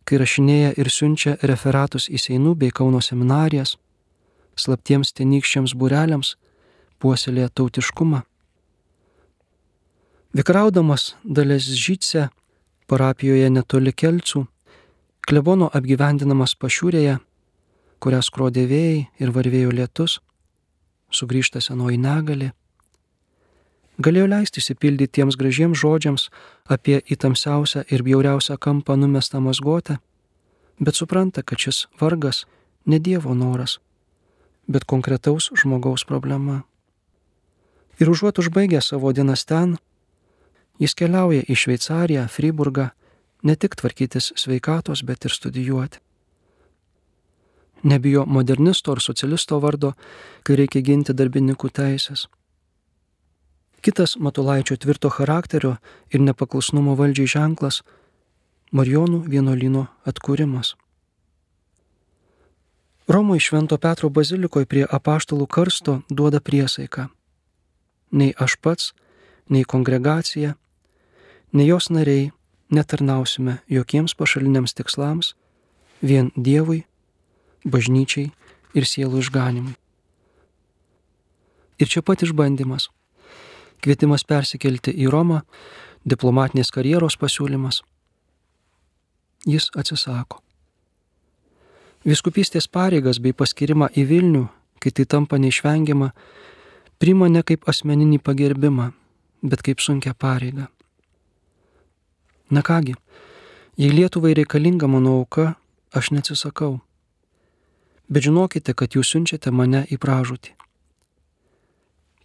kai 0.10 0.18
rašinėja 0.18 0.72
ir 0.82 0.90
siunčia 0.90 1.36
referatus 1.52 2.10
į 2.10 2.18
Seinų 2.24 2.56
bei 2.64 2.74
Kauno 2.74 3.04
seminarijas, 3.10 3.76
slaptiems 4.58 5.14
tenykščiams 5.14 5.78
bureliams 5.78 6.34
puoselėja 6.98 7.54
tautiškumą. 7.54 8.24
Vikraudamas 10.34 11.14
dalės 11.24 11.70
žytse 11.86 12.28
parapijoje 12.90 13.54
netoli 13.54 13.94
kelcų, 13.94 14.48
klebono 15.30 15.70
apgyvendinamas 15.78 16.58
pašiūrėje, 16.58 17.20
kurią 18.00 18.22
skrodė 18.22 18.66
vėjai 18.70 19.08
ir 19.20 19.34
varvėjo 19.34 19.74
lietus, 19.74 20.20
sugrįžta 21.12 21.62
senoji 21.64 21.98
negali, 22.02 22.52
galėjo 23.98 24.28
leisti 24.30 24.62
įsipildyti 24.62 25.20
tiems 25.20 25.38
gražiems 25.40 25.80
žodžiams 25.82 26.28
apie 26.70 27.00
įtamsiausią 27.14 27.88
ir 27.90 28.04
bjauriausią 28.06 28.58
kampą 28.62 28.98
numestą 28.98 29.42
mazgotę, 29.42 29.98
bet 30.80 30.96
supranta, 30.96 31.44
kad 31.44 31.60
šis 31.60 31.88
vargas 32.00 32.46
ne 32.86 33.00
Dievo 33.00 33.34
noras, 33.34 33.80
bet 34.68 34.86
konkretaus 34.86 35.52
žmogaus 35.56 36.06
problema. 36.06 36.64
Ir 38.00 38.10
užuot 38.10 38.38
užbaigę 38.38 38.82
savo 38.82 39.12
dienas 39.12 39.46
ten, 39.46 39.78
jis 40.78 40.94
keliauja 40.94 41.42
į 41.50 41.56
Šveicariją, 41.58 42.28
Friburgą, 42.30 42.92
ne 43.44 43.56
tik 43.56 43.76
tvarkytis 43.80 44.34
sveikatos, 44.38 45.02
bet 45.02 45.26
ir 45.26 45.34
studijuoti. 45.34 46.07
Nebijo 47.84 48.26
modernisto 48.26 48.92
ar 48.92 49.02
socialisto 49.02 49.60
vardo, 49.60 49.94
kai 50.44 50.56
reikia 50.56 50.82
ginti 50.82 51.14
darbininkų 51.14 51.70
teisės 51.70 52.28
Kitas 53.82 54.18
Matulaičio 54.20 54.78
tvirto 54.78 55.10
charakterio 55.10 55.78
ir 56.12 56.20
nepaklusnumo 56.20 56.96
valdžiai 57.00 57.28
ženklas- 57.28 57.84
Marijonų 58.78 59.22
vienuolino 59.32 59.88
atkūrimas. 60.06 60.74
Romoje 63.08 63.40
Švento 63.40 63.78
Petro 63.78 64.10
bazilikoje 64.10 64.66
prie 64.66 64.84
apaštalų 64.84 65.48
karsto 65.48 66.02
duoda 66.10 66.40
priesaiką. 66.40 67.08
Nei 68.12 68.34
aš 68.38 68.58
pats, 68.62 68.94
nei 69.50 69.64
kongregacija, 69.64 70.56
nei 71.54 71.68
jos 71.68 71.88
nariai 71.90 72.32
netarnausime 72.70 73.60
jokiems 73.70 74.16
pašaliniams 74.16 74.74
tikslams, 74.74 75.36
vien 76.04 76.32
Dievui, 76.36 76.84
bažnyčiai 77.68 78.32
ir 78.74 78.88
sielų 78.88 79.24
išganimui. 79.26 79.76
Ir 81.78 81.92
čia 81.92 82.02
pat 82.02 82.24
išbandymas 82.26 82.90
kvietimas 83.84 84.26
persikelti 84.28 84.92
į 84.92 85.10
Romą, 85.14 85.42
diplomatinės 86.08 86.72
karjeros 86.74 87.18
pasiūlymas. 87.20 87.82
Jis 89.48 89.70
atsisako. 89.78 90.42
Viskupystės 92.08 92.68
pareigas 92.72 93.20
bei 93.24 93.36
paskirimą 93.36 93.90
į 93.96 94.06
Vilnių, 94.12 94.46
kai 94.82 94.94
tai 94.96 95.06
tampa 95.10 95.40
neišvengiama, 95.42 96.12
priima 97.02 97.28
ne 97.32 97.44
kaip 97.44 97.68
asmeninį 97.68 98.22
pagerbimą, 98.24 98.92
bet 99.44 99.64
kaip 99.66 99.84
sunkia 99.84 100.14
pareiga. 100.14 100.70
Na 102.50 102.64
kągi, 102.64 102.96
jei 103.76 103.92
Lietuvai 103.92 104.34
reikalinga 104.38 104.88
mano 104.88 105.18
auka, 105.20 105.56
aš 105.92 106.14
neatsisakau. 106.16 106.78
Bet 108.10 108.28
žinokite, 108.28 108.74
kad 108.74 108.96
jūs 108.96 109.12
siunčiate 109.14 109.52
mane 109.52 109.86
į 109.92 110.00
pražūtį. 110.02 110.54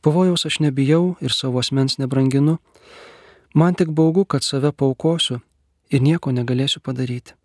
Pavojaus 0.03 0.47
aš 0.47 0.59
nebijau 0.64 1.14
ir 1.23 1.35
savo 1.35 1.62
asmens 1.62 1.99
nebranginu, 1.99 2.59
man 3.55 3.75
tik 3.79 3.92
baugu, 3.95 4.25
kad 4.25 4.42
save 4.42 4.73
paukosiu 4.73 5.38
ir 5.90 6.03
nieko 6.03 6.33
negalėsiu 6.35 6.83
padaryti. 6.83 7.37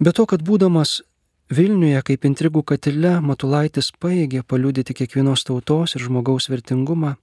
Be 0.00 0.12
to, 0.16 0.24
kad 0.26 0.40
būdamas 0.40 1.02
Vilniuje 1.50 1.98
kaip 2.06 2.24
intrigų 2.28 2.60
katile 2.62 3.16
Matulaitis 3.26 3.88
paėgė 3.98 4.44
paliudyti 4.46 4.94
kiekvienos 4.94 5.42
tautos 5.42 5.96
ir 5.98 6.04
žmogaus 6.04 6.46
vertingumą, 6.46 7.16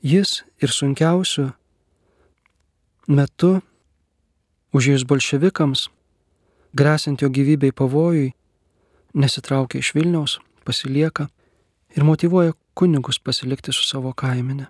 jis 0.00 0.46
ir 0.64 0.72
sunkiausiu 0.72 1.50
metu, 3.04 3.58
užėjus 4.72 5.04
bolševikams, 5.04 5.90
grėsint 6.76 7.22
jo 7.22 7.30
gyvybei 7.32 7.72
pavojui, 7.72 8.32
nesitraukia 9.14 9.80
iš 9.80 9.92
Vilniaus, 9.96 10.38
pasilieka 10.64 11.28
ir 11.96 12.04
motivuoja 12.04 12.52
kunigus 12.74 13.18
pasilikti 13.18 13.72
su 13.72 13.86
savo 13.86 14.12
kaiminė. 14.12 14.68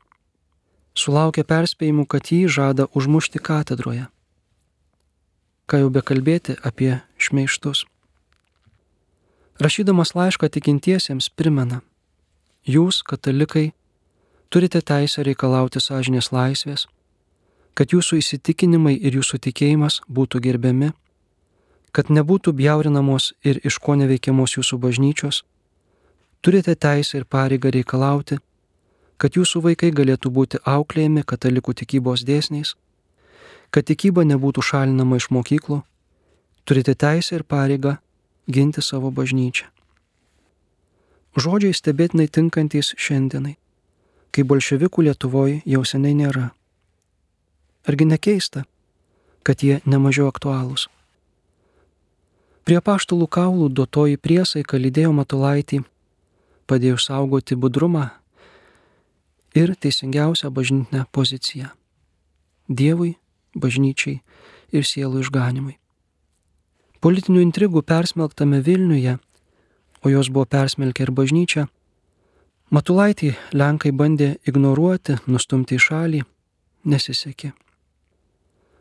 Sulaukia 0.99 1.45
perspėjimų, 1.47 2.07
kad 2.11 2.31
jį 2.33 2.49
žada 2.51 2.89
užmušti 2.97 3.39
katedroje. 3.39 4.09
Ką 5.69 5.83
jau 5.83 5.91
bekalbėti 5.95 6.57
apie 6.65 6.97
šmeištus. 7.21 7.85
Rašydamas 9.63 10.15
laišką 10.15 10.49
tikintiesiems 10.55 11.29
primena, 11.35 11.83
jūs, 12.67 13.03
katalikai, 13.03 13.73
turite 14.51 14.81
teisę 14.81 15.25
reikalauti 15.27 15.83
sąžinės 15.83 16.31
laisvės, 16.33 16.87
kad 17.75 17.93
jūsų 17.95 18.21
įsitikinimai 18.23 18.95
ir 18.97 19.19
jūsų 19.19 19.43
tikėjimas 19.49 20.01
būtų 20.09 20.41
gerbiami, 20.47 20.93
kad 21.93 22.11
nebūtų 22.13 22.53
bjaurinamos 22.59 23.33
ir 23.45 23.61
iš 23.65 23.79
ko 23.83 23.97
neveikiamos 23.99 24.57
jūsų 24.59 24.79
bažnyčios, 24.83 25.43
turite 26.43 26.75
teisę 26.75 27.21
ir 27.21 27.25
pareigą 27.25 27.73
reikalauti, 27.75 28.39
kad 29.19 29.35
jūsų 29.35 29.63
vaikai 29.65 29.91
galėtų 29.91 30.31
būti 30.31 30.61
auklėjami 30.65 31.25
katalikų 31.27 31.75
tikybos 31.81 32.25
dėsniais, 32.29 32.75
kad 33.71 33.89
tikyba 33.89 34.25
nebūtų 34.25 34.63
šalinama 34.65 35.19
iš 35.19 35.31
mokyklų, 35.35 35.83
turite 36.65 36.95
teisę 36.95 37.41
ir 37.41 37.45
pareigą 37.45 37.97
ginti 38.49 38.83
savo 38.83 39.11
bažnyčią. 39.11 39.67
Žodžiai 41.39 41.77
stebėtinai 41.77 42.27
tinkantys 42.33 42.95
šiandienai, 42.99 43.57
kai 44.33 44.43
bolševikų 44.43 45.05
Lietuvoje 45.07 45.61
jau 45.67 45.85
seniai 45.87 46.17
nėra. 46.19 46.49
Argi 47.89 48.09
nekeista, 48.09 48.65
kad 49.47 49.63
jie 49.63 49.79
nemažiau 49.87 50.27
aktualūs? 50.33 50.89
Prie 52.69 52.83
paštulų 52.85 53.25
kaulų 53.33 53.71
duotoji 53.73 54.19
priesaika 54.21 54.77
lydėjo 54.77 55.09
Matulaitį 55.17 55.79
padėjo 56.69 56.99
saugoti 57.01 57.57
budrumą 57.57 58.03
ir 59.57 59.71
teisingiausią 59.73 60.51
bažnytinę 60.53 61.07
poziciją- 61.09 61.71
Dievui, 62.81 63.15
bažnyčiai 63.57 64.21
ir 64.77 64.85
sielų 64.85 65.23
išganimui. 65.25 65.79
Politinių 67.01 67.41
intrigų 67.41 67.81
persmelktame 67.83 68.61
Vilniuje, 68.61 69.15
o 70.05 70.11
jos 70.13 70.29
buvo 70.29 70.45
persmelkę 70.45 71.07
ir 71.07 71.11
bažnyčia, 71.11 71.69
Matulaitį 72.71 73.31
Lenkai 73.53 73.93
bandė 73.93 74.37
ignoruoti, 74.45 75.17
nustumti 75.27 75.81
į 75.81 75.85
šalį, 75.87 76.21
nesisekė. 76.85 77.53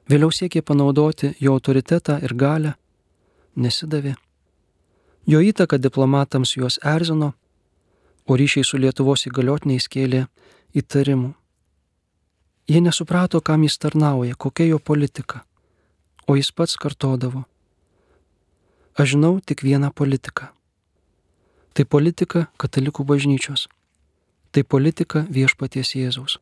Vėliau 0.09 0.27
siekė 0.27 0.61
panaudoti 0.61 1.35
jo 1.39 1.53
autoritetą 1.53 2.19
ir 2.21 2.35
galę, 2.35 2.73
nesidavė. 3.57 4.15
Jo 5.27 5.41
įtaka 5.43 5.79
diplomatams 5.81 6.55
juos 6.55 6.79
erzino, 6.85 7.33
o 8.27 8.37
ryšiai 8.39 8.63
su 8.63 8.79
Lietuvos 8.79 9.25
įgaliotiniais 9.27 9.89
kėlė 9.91 10.25
įtarimų. 10.77 11.33
Jie 12.67 12.81
nesuprato, 12.83 13.41
kam 13.41 13.63
jis 13.63 13.77
tarnauja, 13.79 14.35
kokia 14.35 14.67
jo 14.71 14.79
politika, 14.79 15.43
o 16.27 16.35
jis 16.35 16.51
pats 16.51 16.75
kartodavo. 16.75 17.45
Aš 18.97 19.15
žinau 19.15 19.37
tik 19.39 19.63
vieną 19.63 19.91
politiką. 19.93 20.49
Tai 21.77 21.85
politika 21.85 22.47
katalikų 22.57 23.05
bažnyčios. 23.05 23.67
Tai 24.51 24.63
politika 24.63 25.21
viešpaties 25.29 25.93
Jėzaus. 25.93 26.39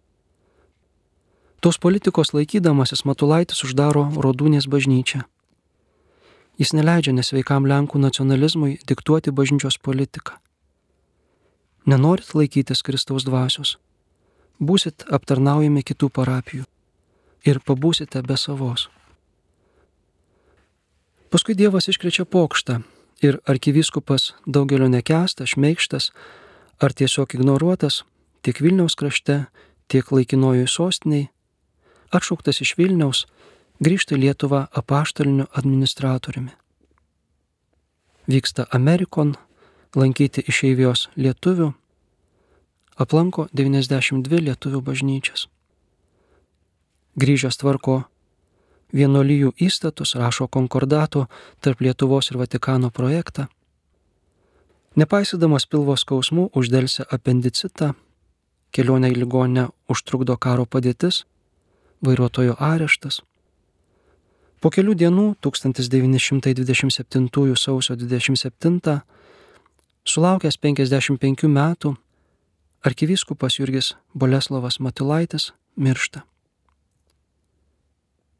Tos 1.59 1.77
politikos 1.81 2.31
laikydamasis 2.31 3.03
Matulaitis 3.03 3.63
uždaro 3.67 4.05
Rodūnės 4.15 4.69
bažnyčią. 4.71 5.25
Jis 6.55 6.71
neleidžia 6.71 7.11
nesveikam 7.15 7.65
Lenkų 7.67 7.99
nacionalizmui 7.99 8.77
diktuoti 8.87 9.33
bažnyčios 9.35 9.77
politiką. 9.77 10.37
Nenorit 11.85 12.31
laikytis 12.33 12.81
Kristaus 12.81 13.25
dvasios, 13.27 13.75
būsit 14.59 15.03
aptarnaujami 15.11 15.83
kitų 15.83 16.09
parapijų 16.09 16.63
ir 17.45 17.59
pabūsite 17.59 18.23
be 18.25 18.37
savos. 18.39 18.87
Paskui 21.29 21.53
Dievas 21.59 21.89
iškrečia 21.91 22.23
pokštą 22.25 22.79
ir 23.21 23.41
arkivyskupas 23.45 24.31
daugelio 24.47 24.87
nekestas, 24.87 25.51
šmeikštas 25.53 26.11
ar 26.79 26.93
tiesiog 26.95 27.35
ignoruotas 27.35 28.03
tiek 28.41 28.61
Vilniaus 28.61 28.95
krašte, 28.95 29.45
tiek 29.91 30.11
laikinojoje 30.11 30.67
sostiniai, 30.71 31.29
atšauktas 32.13 32.61
iš 32.61 32.75
Vilniaus, 32.77 33.25
grįžta 33.79 34.15
į 34.15 34.21
Lietuvą 34.25 34.67
apaštaliniu 34.71 35.47
administratoriumi. 35.53 36.53
Vyksta 38.27 38.65
Amerikon, 38.71 39.35
lankyti 39.95 40.43
išeivijos 40.47 41.09
lietuvių, 41.15 41.73
aplanko 42.97 43.47
92 43.53 44.41
lietuvių 44.47 44.81
bažnyčias. 44.81 45.47
Grįžęs 47.15 47.59
tvarko 47.61 48.03
vienolyjų 48.95 49.53
įstatus, 49.59 50.15
rašo 50.15 50.47
konkordato 50.47 51.27
tarp 51.59 51.81
Lietuvos 51.81 52.31
ir 52.31 52.39
Vatikano 52.39 52.89
projektą. 52.91 53.47
Nepaisydamas 54.95 55.67
pilvo 55.67 55.95
skausmų 55.99 56.49
uždėlsia 56.55 57.03
apendicitą, 57.11 57.93
kelionę 58.71 59.11
į 59.11 59.19
ligonę 59.19 59.69
užtrukdo 59.91 60.37
karo 60.39 60.65
padėtis, 60.65 61.25
vairuotojo 62.03 62.55
areštas. 62.59 63.21
Po 64.65 64.71
kelių 64.73 64.95
dienų 64.97 65.23
1927 65.45 67.53
sausio 67.53 67.93
27 67.93 69.05
Sulaukęs 70.09 70.57
55 70.57 71.45
metų, 71.45 71.93
arkivyskupas 72.81 73.59
Jurgis 73.59 73.93
Boleslovas 74.17 74.81
Matilaitis 74.81 75.53
miršta. 75.77 76.25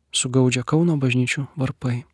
Sugaudžia 0.09 0.65
Kauno 0.65 0.97
bažnyčių 0.97 1.45
varpai. 1.61 2.09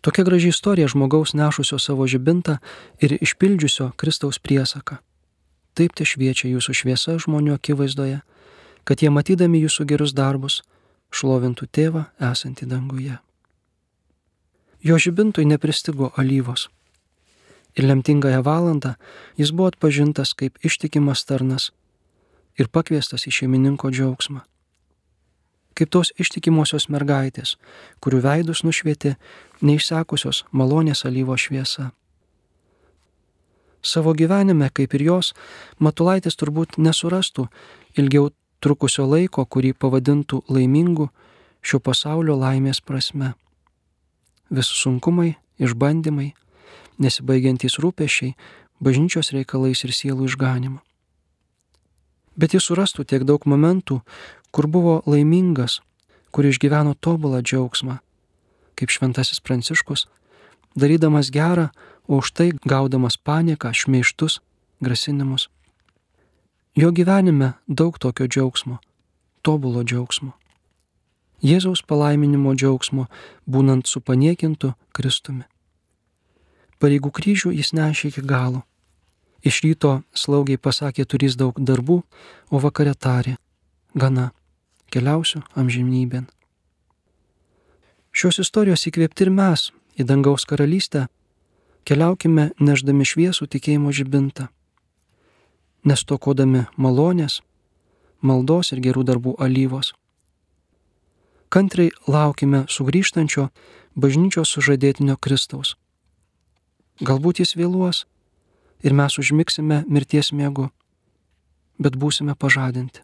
Tokia 0.00 0.24
graži 0.24 0.48
istorija 0.48 0.88
žmogaus 0.88 1.36
nešusio 1.36 1.76
savo 1.76 2.08
žibintą 2.08 2.56
ir 3.04 3.20
išpildžiusio 3.20 3.92
Kristaus 4.00 4.40
priesaką. 4.40 4.96
Taip 5.76 5.92
te 5.92 6.08
šviečia 6.08 6.48
jūsų 6.48 6.72
šviesa 6.72 7.20
žmonių 7.20 7.60
akivaizdoje, 7.60 8.24
kad 8.84 9.02
jie 9.02 9.10
matydami 9.10 9.62
jūsų 9.62 9.86
gerus 9.90 10.14
darbus 10.16 10.60
šlovintų 11.12 11.68
tėvą 11.68 12.06
esantį 12.32 12.68
danguje. 12.70 13.18
Jo 14.82 14.98
žibintui 14.98 15.44
nepristigo 15.46 16.10
alyvos. 16.18 16.68
Ir 17.78 17.86
lemtingąją 17.88 18.42
valandą 18.42 18.96
jis 19.38 19.52
buvo 19.52 19.70
atpažintas 19.72 20.34
kaip 20.34 20.58
ištikimas 20.66 21.24
tarnas 21.24 21.70
ir 22.58 22.68
pakviestas 22.68 23.28
į 23.28 23.32
šeimininko 23.38 23.92
džiaugsmą. 23.92 24.42
Kaip 25.72 25.88
tos 25.88 26.12
ištikimosios 26.20 26.90
mergaitės, 26.92 27.56
kurių 28.04 28.20
veidus 28.26 28.60
nušvietė 28.66 29.14
neišsekusios 29.64 30.44
malonės 30.52 31.06
alyvo 31.08 31.38
šviesa. 31.38 31.92
Savo 33.82 34.12
gyvenime, 34.14 34.68
kaip 34.70 34.92
ir 34.94 35.02
jos, 35.08 35.32
Matulaitis 35.82 36.36
turbūt 36.38 36.76
nesurastų 36.78 37.48
ilgiau 37.98 38.28
trukusio 38.62 39.06
laiko, 39.10 39.44
kurį 39.44 39.74
pavadintų 39.74 40.44
laimingu 40.48 41.10
šio 41.62 41.82
pasaulio 41.82 42.38
laimės 42.38 42.80
prasme 42.80 43.34
vis 44.52 44.68
sunkumai, 44.68 45.34
išbandymai, 45.62 46.32
nesibaigiantys 47.00 47.78
rūpešiai, 47.80 48.34
bažnyčios 48.84 49.32
reikalais 49.32 49.80
ir 49.86 49.94
sielų 49.96 50.28
išganimu. 50.28 50.80
Bet 52.36 52.56
jis 52.56 52.68
surastų 52.68 53.06
tiek 53.08 53.24
daug 53.28 53.44
momentų, 53.48 54.00
kur 54.52 54.68
buvo 54.68 55.00
laimingas, 55.08 55.80
kur 56.32 56.48
išgyveno 56.48 56.94
tobulą 57.00 57.42
džiaugsmą, 57.44 57.98
kaip 58.76 58.92
šventasis 58.92 59.40
Pranciškus, 59.40 60.06
darydamas 60.76 61.32
gerą, 61.32 61.70
o 62.08 62.20
už 62.20 62.32
tai 62.36 62.48
gaudamas 62.66 63.16
panieką, 63.16 63.72
šmeištus, 63.72 64.40
grasinimus. 64.80 65.48
Jo 66.74 66.88
gyvenime 66.90 67.52
daug 67.68 67.98
tokio 67.98 68.26
džiaugsmo, 68.26 68.78
tobulo 69.44 69.82
džiaugsmo. 69.84 70.32
Jėzaus 71.44 71.82
palaiminimo 71.84 72.54
džiaugsmo, 72.56 73.10
būnant 73.44 73.90
su 73.90 74.00
paniekintu 74.00 74.70
Kristumi. 74.96 75.44
Pareigų 76.80 77.10
kryžių 77.12 77.52
jis 77.52 77.74
nešė 77.76 78.08
iki 78.08 78.24
galo. 78.24 78.62
Iš 79.44 79.58
ryto 79.66 79.90
slaugiai 80.16 80.56
pasakė 80.56 81.04
turys 81.04 81.36
daug 81.36 81.60
darbų, 81.60 81.98
o 82.48 82.62
vakare 82.64 82.94
tarė, 82.96 83.36
gana, 83.92 84.30
keliausiu 84.88 85.42
amžinybėn. 85.52 86.24
Šios 88.16 88.40
istorijos 88.40 88.86
įkvėpti 88.88 89.28
ir 89.28 89.34
mes 89.34 89.68
į 90.00 90.08
dangaus 90.08 90.48
karalystę 90.48 91.04
keliaukime 91.84 92.52
neždami 92.56 93.04
šviesų 93.04 93.50
tikėjimo 93.52 93.92
žibintą, 93.92 94.48
nestokodami 95.84 96.66
malonės, 96.76 97.40
maldos 98.22 98.72
ir 98.72 98.80
gerų 98.82 99.04
darbų 99.08 99.34
alyvos. 99.42 99.92
Kantriai 101.52 101.92
laukime 102.08 102.64
sugrįžtančio 102.68 103.48
bažnyčios 103.94 104.54
sužadėtinio 104.54 105.18
Kristaus. 105.20 105.76
Galbūt 107.02 107.42
jis 107.42 107.56
vėluos 107.58 108.04
ir 108.82 108.94
mes 108.96 109.18
užmiksime 109.18 109.82
mirties 109.88 110.32
miegu, 110.32 110.70
bet 111.78 111.98
būsime 111.98 112.34
pažadinti. 112.38 113.02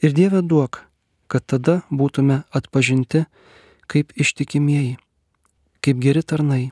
Ir 0.00 0.14
Dieve 0.16 0.42
duok, 0.42 0.84
kad 1.26 1.46
tada 1.46 1.80
būtume 1.90 2.42
atpažinti 2.54 3.24
kaip 3.90 4.12
ištikimieji, 4.14 4.98
kaip 5.82 5.98
geri 5.98 6.22
tarnai, 6.22 6.70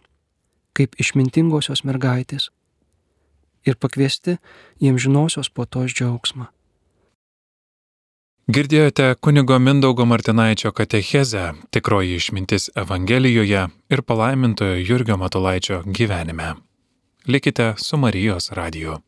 kaip 0.79 0.94
išmintingosios 1.01 1.83
mergaitės 1.83 2.53
ir 3.68 3.76
pakviesti 3.76 4.38
jiems 4.81 5.02
žinosios 5.07 5.50
po 5.50 5.64
tos 5.64 5.92
džiaugsmą. 5.94 6.48
Girdėjote 8.48 9.11
kunigo 9.20 9.59
Mindaugo 9.61 10.07
Martinaičio 10.09 10.72
katechezę 10.72 11.42
Tikroji 11.70 12.14
išmintis 12.16 12.70
Evangelijoje 12.74 13.66
ir 13.92 14.02
palaimintojo 14.02 14.78
Jurgio 14.81 15.18
Matulaičio 15.20 15.83
gyvenime. 15.85 16.54
Likite 17.28 17.74
su 17.76 18.00
Marijos 18.00 18.50
radiju. 18.50 18.98